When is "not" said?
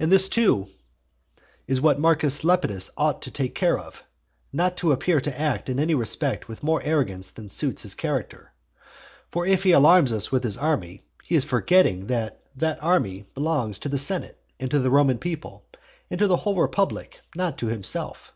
4.50-4.78, 17.36-17.58